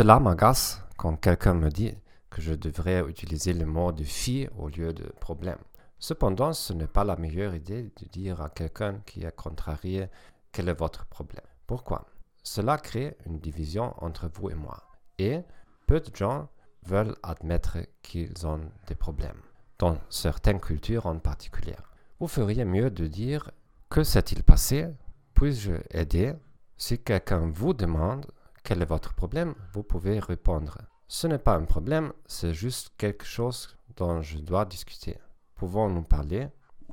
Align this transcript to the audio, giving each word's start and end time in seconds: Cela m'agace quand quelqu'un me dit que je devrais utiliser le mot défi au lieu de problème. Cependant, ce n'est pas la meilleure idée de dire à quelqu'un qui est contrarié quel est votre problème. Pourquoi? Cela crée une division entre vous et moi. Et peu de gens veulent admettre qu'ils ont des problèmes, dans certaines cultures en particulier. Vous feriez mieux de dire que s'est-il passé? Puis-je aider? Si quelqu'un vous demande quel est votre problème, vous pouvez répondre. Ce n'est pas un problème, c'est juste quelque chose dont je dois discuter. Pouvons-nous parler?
Cela 0.00 0.18
m'agace 0.18 0.82
quand 0.96 1.16
quelqu'un 1.16 1.52
me 1.52 1.68
dit 1.68 1.92
que 2.30 2.40
je 2.40 2.54
devrais 2.54 3.06
utiliser 3.06 3.52
le 3.52 3.66
mot 3.66 3.92
défi 3.92 4.48
au 4.56 4.68
lieu 4.68 4.94
de 4.94 5.04
problème. 5.20 5.58
Cependant, 5.98 6.54
ce 6.54 6.72
n'est 6.72 6.86
pas 6.86 7.04
la 7.04 7.16
meilleure 7.16 7.54
idée 7.54 7.82
de 7.82 8.08
dire 8.08 8.40
à 8.40 8.48
quelqu'un 8.48 9.02
qui 9.04 9.24
est 9.24 9.36
contrarié 9.36 10.08
quel 10.52 10.70
est 10.70 10.78
votre 10.78 11.04
problème. 11.04 11.44
Pourquoi? 11.66 12.06
Cela 12.42 12.78
crée 12.78 13.14
une 13.26 13.40
division 13.40 13.92
entre 14.02 14.30
vous 14.32 14.48
et 14.48 14.54
moi. 14.54 14.82
Et 15.18 15.40
peu 15.86 16.00
de 16.00 16.16
gens 16.16 16.48
veulent 16.86 17.16
admettre 17.22 17.76
qu'ils 18.00 18.46
ont 18.46 18.70
des 18.86 18.94
problèmes, 18.94 19.42
dans 19.78 19.98
certaines 20.08 20.60
cultures 20.60 21.04
en 21.04 21.18
particulier. 21.18 21.76
Vous 22.20 22.26
feriez 22.26 22.64
mieux 22.64 22.90
de 22.90 23.06
dire 23.06 23.50
que 23.90 24.02
s'est-il 24.02 24.44
passé? 24.44 24.88
Puis-je 25.34 25.72
aider? 25.90 26.32
Si 26.78 26.98
quelqu'un 26.98 27.50
vous 27.52 27.74
demande 27.74 28.24
quel 28.62 28.82
est 28.82 28.86
votre 28.86 29.14
problème, 29.14 29.54
vous 29.72 29.82
pouvez 29.82 30.18
répondre. 30.18 30.78
Ce 31.08 31.26
n'est 31.26 31.38
pas 31.38 31.56
un 31.56 31.64
problème, 31.64 32.12
c'est 32.26 32.54
juste 32.54 32.92
quelque 32.96 33.24
chose 33.24 33.76
dont 33.96 34.22
je 34.22 34.38
dois 34.38 34.64
discuter. 34.64 35.18
Pouvons-nous 35.56 36.02
parler? 36.02 36.48